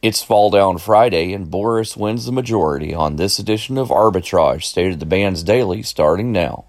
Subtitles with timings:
[0.00, 4.92] It's Fall Down Friday, and Boris wins the majority on this edition of Arbitrage, State
[4.92, 6.66] of the Bands Daily, starting now.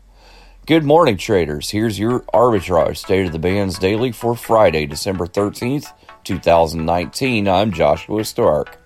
[0.65, 1.69] Good morning, traders.
[1.69, 5.93] Here's your Arbitrage State of the Bands Daily for Friday, December 13th,
[6.23, 7.47] 2019.
[7.47, 8.79] I'm Joshua Stark.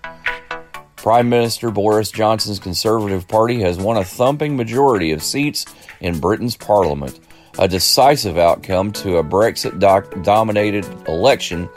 [0.98, 5.66] Prime Minister Boris Johnson's Conservative Party has won a thumping majority of seats
[6.02, 7.18] in Britain's Parliament,
[7.60, 9.80] a decisive outcome to a Brexit
[10.22, 11.70] dominated election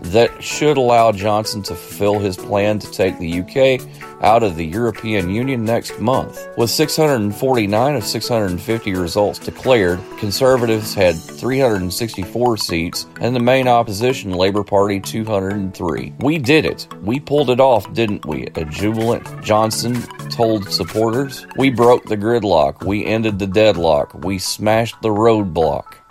[0.00, 3.80] that should allow Johnson to fulfill his plan to take the UK
[4.22, 6.48] out of the European Union next month.
[6.56, 14.64] With 649 of 650 results declared, Conservatives had 364 seats and the main opposition, Labour
[14.64, 16.14] Party, 203.
[16.20, 16.86] We did it.
[17.02, 18.46] We pulled it off, didn't we?
[18.54, 21.46] A jubilant Johnson told supporters.
[21.56, 22.84] We broke the gridlock.
[22.84, 24.14] We ended the deadlock.
[24.24, 26.03] We smashed the roadblock.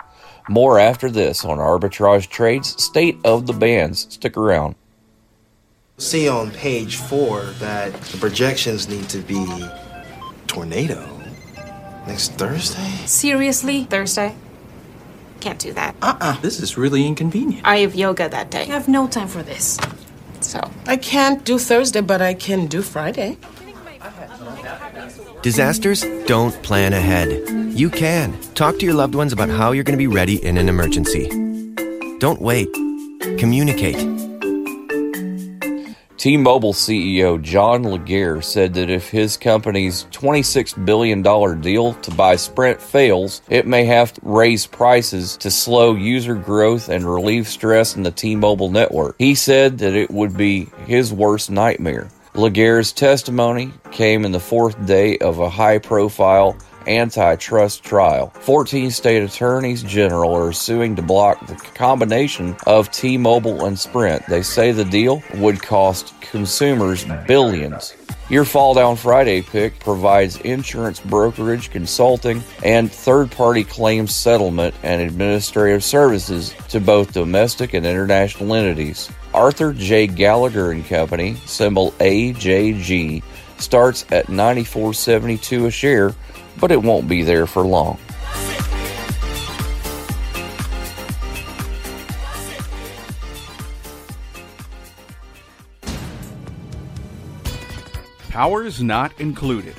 [0.48, 4.06] More after this on Arbitrage Trades State of the Bands.
[4.10, 4.74] Stick around.
[5.96, 9.66] See on page four that the projections need to be
[10.46, 11.08] tornado
[12.06, 12.90] next Thursday.
[13.06, 13.84] Seriously?
[13.84, 14.34] Thursday?
[15.40, 15.96] Can't do that.
[16.02, 17.66] Uh uh This is really inconvenient.
[17.66, 18.62] I have yoga that day.
[18.62, 19.78] I have no time for this.
[20.40, 20.60] So.
[20.86, 23.38] I can't do Thursday, but I can do Friday.
[25.44, 27.28] Disasters don't plan ahead.
[27.78, 28.34] You can.
[28.54, 31.28] Talk to your loved ones about how you're going to be ready in an emergency.
[32.18, 32.72] Don't wait.
[33.36, 33.98] Communicate.
[36.16, 41.20] T Mobile CEO John Legere said that if his company's $26 billion
[41.60, 46.88] deal to buy Sprint fails, it may have to raise prices to slow user growth
[46.88, 49.16] and relieve stress in the T Mobile network.
[49.18, 52.08] He said that it would be his worst nightmare.
[52.36, 56.56] Legere's testimony came in the fourth day of a high profile
[56.88, 58.30] antitrust trial.
[58.40, 64.26] 14 state attorneys general are suing to block the combination of T Mobile and Sprint.
[64.26, 67.94] They say the deal would cost consumers billions.
[68.28, 75.00] Your Fall Down Friday pick provides insurance brokerage, consulting, and third party claims settlement and
[75.00, 79.08] administrative services to both domestic and international entities.
[79.34, 80.06] Arthur J.
[80.06, 83.22] Gallagher and Company, symbol AJG,
[83.58, 86.14] starts at 94.72 a share,
[86.60, 87.98] but it won't be there for long.
[98.28, 99.76] Powers Not Included,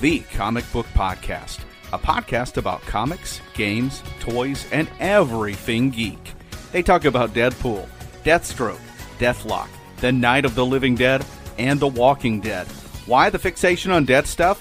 [0.00, 1.60] the comic book podcast,
[1.92, 6.34] a podcast about comics, games, toys, and everything geek.
[6.72, 7.88] They talk about Deadpool,
[8.24, 8.80] Deathstroke,
[9.22, 9.68] Deathlok,
[9.98, 11.24] The Night of the Living Dead,
[11.56, 12.66] and The Walking Dead.
[13.06, 14.58] Why the fixation on dead stuff?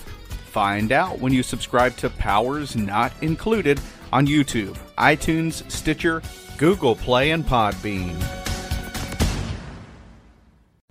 [0.51, 3.81] Find out when you subscribe to Powers Not Included
[4.13, 6.21] on YouTube, iTunes, Stitcher,
[6.59, 8.40] Google Play, and Podbean.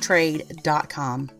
[0.00, 1.39] trade.com.